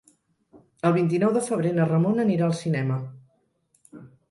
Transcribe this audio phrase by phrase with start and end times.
[0.89, 2.99] El vint-i-nou de febrer na Ramona anirà al cinema.